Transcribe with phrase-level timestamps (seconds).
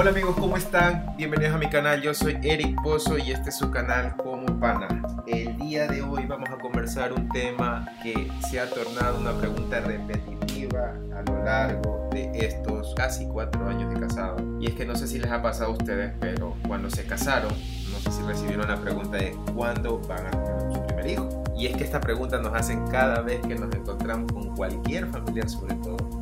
[0.00, 1.12] Hola amigos, ¿cómo están?
[1.16, 4.86] Bienvenidos a mi canal, yo soy Eric Pozo y este es su canal Como Pana.
[5.26, 9.80] El día de hoy vamos a conversar un tema que se ha tornado una pregunta
[9.80, 14.36] repetitiva a lo largo de estos casi cuatro años de casado.
[14.60, 17.50] Y es que no sé si les ha pasado a ustedes, pero cuando se casaron,
[17.90, 21.42] no sé si recibieron la pregunta de cuándo van a tener su primer hijo.
[21.56, 25.50] Y es que esta pregunta nos hacen cada vez que nos encontramos con cualquier familiar
[25.50, 26.17] sobre todo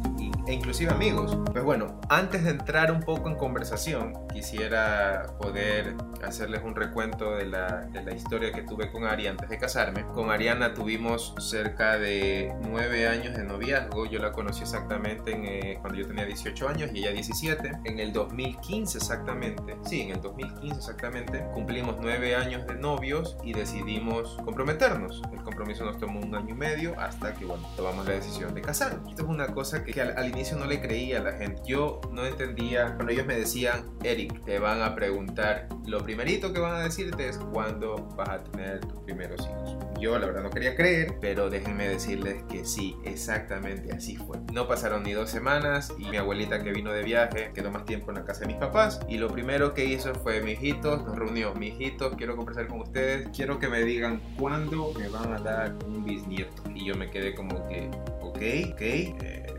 [0.46, 1.36] e inclusive amigos.
[1.52, 7.46] Pues bueno, antes de entrar un poco en conversación, quisiera poder hacerles un recuento de
[7.46, 10.04] la, de la historia que tuve con Ari antes de casarme.
[10.06, 14.06] Con Ariana tuvimos cerca de nueve años de noviazgo.
[14.06, 17.72] Yo la conocí exactamente en, eh, cuando yo tenía 18 años y ella 17.
[17.84, 23.52] En el 2015 exactamente, sí, en el 2015 exactamente, cumplimos nueve años de novios y
[23.52, 25.22] decidimos comprometernos.
[25.32, 28.62] El compromiso nos tomó un año y medio hasta que, bueno, tomamos la decisión de
[28.62, 29.08] casarnos.
[29.08, 31.62] Esto es una cosa que, que al, al inicio no le creía a la gente.
[31.66, 36.60] Yo no entendía cuando ellos me decían, Eric, te van a preguntar, lo primerito que
[36.60, 39.76] van a decirte es cuándo vas a tener tus primeros hijos.
[39.98, 44.36] Yo la verdad no quería creer, pero déjenme decirles que sí, exactamente así fue.
[44.52, 48.10] No pasaron ni dos semanas y mi abuelita que vino de viaje quedó más tiempo
[48.10, 51.16] en la casa de mis papás y lo primero que hizo fue, mi hijitos, nos
[51.16, 55.38] reunió, mi hijitos, quiero conversar con ustedes, quiero que me digan cuándo me van a
[55.38, 56.62] dar un bisnieto.
[56.74, 57.88] Y yo me quedé como que,
[58.20, 58.80] ok, ok.
[58.82, 59.55] Eh,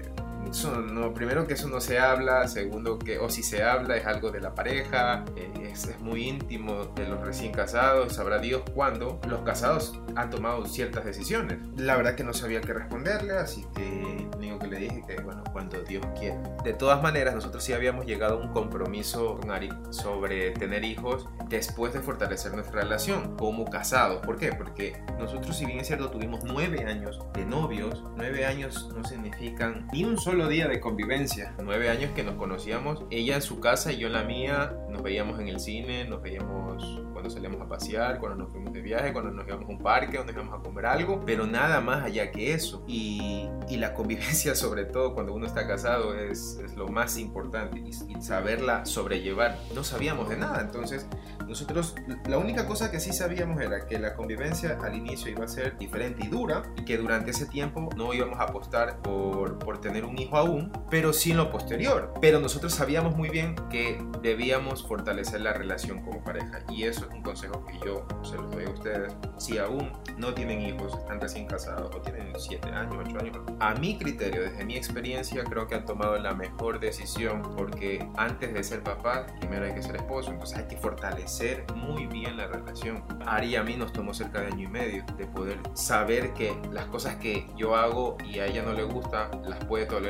[0.91, 4.31] no, primero que eso no se habla, segundo que, o si se habla es algo
[4.31, 9.19] de la pareja, eh, es, es, muy íntimo de los recién casados, sabrá Dios cuándo
[9.27, 11.57] los casados han tomado ciertas decisiones.
[11.75, 15.43] La verdad que no sabía qué responderle, así que único que le dije que, bueno,
[15.51, 16.37] cuando Dios quiera.
[16.63, 21.27] De todas maneras, nosotros sí habíamos llegado a un compromiso con Ari sobre tener hijos
[21.49, 24.25] después de fortalecer nuestra relación como casados.
[24.25, 24.53] ¿Por qué?
[24.53, 29.87] Porque nosotros, si bien es cierto, tuvimos nueve años de novios, nueve años no significan
[29.91, 31.55] ni un solo día de convivencia.
[31.63, 34.77] Nueve años que nos conocíamos, ella en su casa y yo en la mía.
[34.91, 38.81] Nos veíamos en el cine, nos veíamos cuando salíamos a pasear, cuando nos fuimos de
[38.81, 42.03] viaje, cuando nos íbamos a un parque, cuando íbamos a comer algo, pero nada más
[42.03, 42.83] allá que eso.
[42.87, 47.79] Y, y la convivencia, sobre todo cuando uno está casado, es, es lo más importante
[47.79, 49.57] y, y saberla sobrellevar.
[49.73, 51.07] No sabíamos de nada, entonces
[51.47, 51.95] nosotros
[52.27, 55.77] la única cosa que sí sabíamos era que la convivencia al inicio iba a ser
[55.77, 60.03] diferente y dura y que durante ese tiempo no íbamos a apostar por, por tener
[60.03, 62.13] un hijo aún, pero sí en lo posterior.
[62.19, 67.13] Pero nosotros sabíamos muy bien que debíamos fortalecer la relación como pareja y eso es
[67.13, 69.15] un consejo que yo se los doy a ustedes.
[69.37, 73.75] Si aún no tienen hijos, están recién casados o tienen 7 años, 8 años, a
[73.75, 78.63] mi criterio, desde mi experiencia, creo que han tomado la mejor decisión porque antes de
[78.63, 83.03] ser papá, primero hay que ser esposo, entonces hay que fortalecer muy bien la relación.
[83.25, 86.85] Ari a mí nos tomó cerca de año y medio de poder saber que las
[86.85, 90.06] cosas que yo hago y a ella no le gusta, las puede tolerar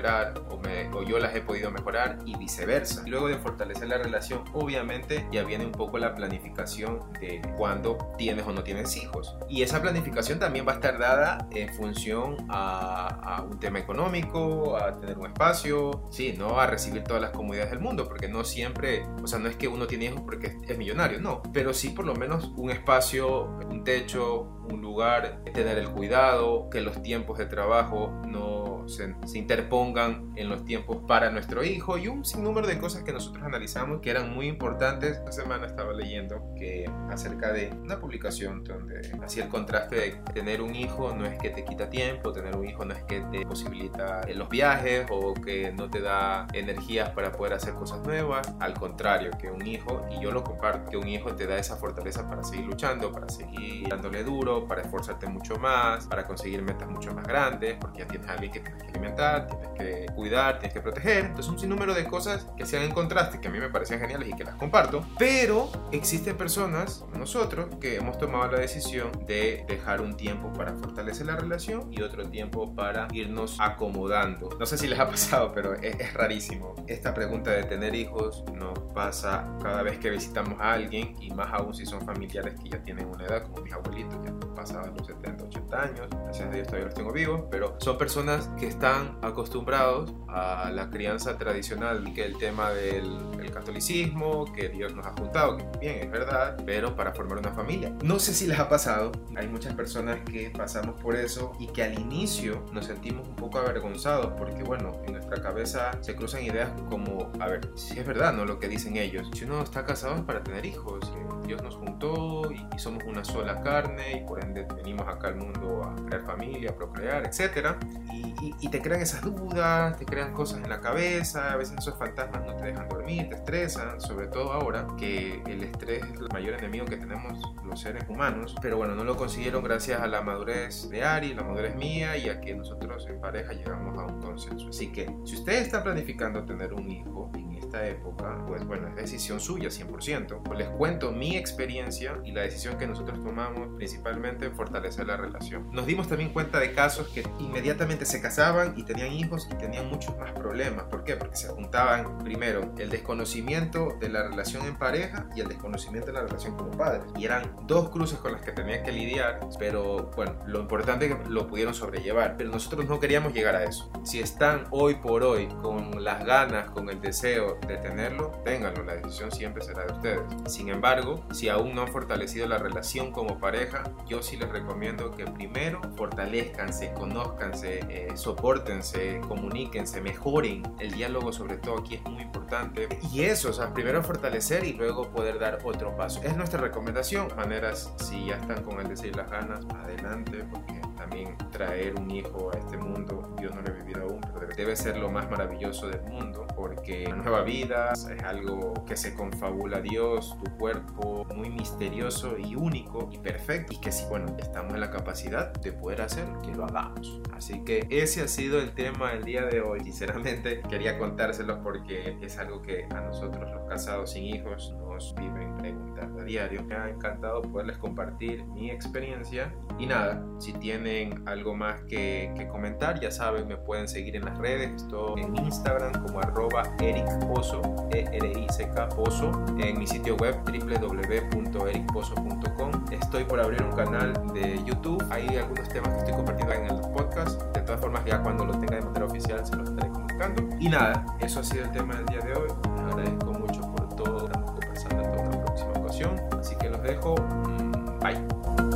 [0.49, 3.03] o, me, o yo las he podido mejorar y viceversa.
[3.07, 8.45] Luego de fortalecer la relación, obviamente ya viene un poco la planificación de cuándo tienes
[8.45, 9.35] o no tienes hijos.
[9.49, 14.77] Y esa planificación también va a estar dada en función a, a un tema económico,
[14.77, 18.43] a tener un espacio, sí, no a recibir todas las comodidades del mundo, porque no
[18.43, 21.89] siempre, o sea, no es que uno tiene hijos porque es millonario, no, pero sí
[21.89, 27.37] por lo menos un espacio, un techo, un lugar, tener el cuidado, que los tiempos
[27.37, 28.56] de trabajo no
[28.87, 33.13] se, se, interpongan en los tiempos para nuestro hijo y un sinnúmero de cosas que
[33.13, 35.17] nosotros analizamos que eran muy importantes.
[35.17, 40.61] Esta semana estaba leyendo que acerca de una publicación donde hacía el contraste de tener
[40.61, 43.45] un hijo no es que te quita tiempo, tener un hijo no es que te
[43.45, 48.53] posibilita los viajes o que no te da energías para poder hacer cosas nuevas.
[48.59, 51.75] Al contrario, que un hijo, y yo lo comparto, que un hijo te da esa
[51.77, 56.89] fortaleza para seguir luchando, para seguir dándole duro, para esforzarte mucho más, para conseguir metas
[56.89, 60.73] mucho más grandes, porque ya tienes a alguien que que alimentar, tienes que cuidar, tienes
[60.73, 61.25] que proteger.
[61.25, 64.29] Entonces un sinnúmero de cosas que sean en contraste, que a mí me parecen geniales
[64.29, 65.05] y que las comparto.
[65.17, 70.73] Pero existen personas, como nosotros, que hemos tomado la decisión de dejar un tiempo para
[70.73, 74.49] fortalecer la relación y otro tiempo para irnos acomodando.
[74.59, 76.75] No sé si les ha pasado, pero es, es rarísimo.
[76.87, 81.51] Esta pregunta de tener hijos nos pasa cada vez que visitamos a alguien y más
[81.53, 85.05] aún si son familiares que ya tienen una edad, como mis abuelitos, ya pasaban los
[85.07, 89.17] 70, 80 años, gracias a Dios todavía los tengo vivos, pero son personas que están
[89.21, 95.11] acostumbrados a la crianza tradicional, que el tema del el catolicismo, que Dios nos ha
[95.11, 97.93] juntado, que bien, es verdad, pero para formar una familia.
[98.03, 101.83] No sé si les ha pasado, hay muchas personas que pasamos por eso y que
[101.83, 106.69] al inicio nos sentimos un poco avergonzados porque, bueno, en nuestra cabeza se cruzan ideas
[106.89, 108.45] como, a ver, si es verdad, ¿no?
[108.45, 111.11] Lo que dicen ellos, si uno está casado es para tener hijos,
[111.45, 115.37] Dios nos juntó y, y somos una sola carne y por ende venimos acá al
[115.37, 117.77] mundo a crear familia, a procrear, etc.
[118.11, 121.77] Y, y, y te crean esas dudas, te crean cosas en la cabeza, a veces
[121.77, 126.19] esos fantasmas no te dejan dormir, te estresan, sobre todo ahora que el estrés es
[126.19, 130.07] el mayor enemigo que tenemos los seres humanos, pero bueno, no lo consiguieron gracias a
[130.07, 134.05] la madurez de Ari, la madurez mía y a que nosotros en pareja llegamos a
[134.05, 134.69] un consenso.
[134.69, 139.39] Así que si usted está planificando tener un hijo esta época, pues bueno, es decisión
[139.39, 140.43] suya 100%.
[140.43, 145.17] Pues les cuento mi experiencia y la decisión que nosotros tomamos principalmente en fortalecer la
[145.17, 145.69] relación.
[145.71, 149.89] Nos dimos también cuenta de casos que inmediatamente se casaban y tenían hijos y tenían
[149.89, 150.85] muchos más problemas.
[150.85, 151.15] ¿Por qué?
[151.15, 156.13] Porque se juntaban primero el desconocimiento de la relación en pareja y el desconocimiento de
[156.13, 157.03] la relación como padres.
[157.17, 161.15] Y eran dos cruces con las que tenían que lidiar, pero bueno, lo importante es
[161.15, 162.35] que lo pudieron sobrellevar.
[162.37, 163.91] Pero nosotros no queríamos llegar a eso.
[164.03, 168.83] Si están hoy por hoy con las ganas, con el deseo de tenerlo, ténganlo.
[168.83, 170.21] La decisión siempre será de ustedes.
[170.47, 175.11] Sin embargo, si aún no han fortalecido la relación como pareja, yo sí les recomiendo
[175.11, 180.63] que primero fortalezcanse, conózcanse, eh, soportense, comuníquense, mejoren.
[180.79, 182.87] El diálogo sobre todo aquí es muy importante.
[183.11, 186.21] Y eso, o sea, primero fortalecer y luego poder dar otro paso.
[186.23, 187.27] Es nuestra recomendación.
[187.35, 192.09] Maneras, si ya están con el deseo y las ganas, adelante, porque también traer un
[192.11, 195.29] hijo a este mundo, yo no lo he vivido aún, pero debe ser lo más
[195.29, 201.25] maravilloso del mundo, porque una nueva vida es algo que se confabula Dios, tu cuerpo,
[201.35, 205.71] muy misterioso y único y perfecto, y que si, bueno, estamos en la capacidad de
[205.71, 207.21] poder hacer, que lo hagamos.
[207.33, 209.81] Así que ese ha sido el tema del día de hoy.
[209.81, 215.55] Sinceramente, quería contárselos porque es algo que a nosotros los casados sin hijos nos viven
[215.57, 216.63] preguntando a diario.
[216.63, 220.86] Me ha encantado poderles compartir mi experiencia y nada, si tienen
[221.25, 224.83] algo más que, que comentar, ya saben, me pueden seguir en las redes.
[224.83, 227.61] Estoy en Instagram como arroba Eric Pozo,
[227.91, 232.71] e r i c k Pozo, en mi sitio web www.ericpozo.com.
[232.91, 235.03] Estoy por abrir un canal de YouTube.
[235.11, 237.41] Hay algunos temas que estoy compartiendo en el podcast.
[237.53, 240.43] De todas formas, ya cuando lo tenga de manera oficial se los estaré comunicando.
[240.59, 242.49] Y nada, eso ha sido el tema del día de hoy.
[242.49, 244.25] Les agradezco mucho por todo.
[244.25, 246.15] Estamos conversando en una próxima ocasión.
[246.39, 247.15] Así que los dejo.
[247.15, 248.66] Mm, bye.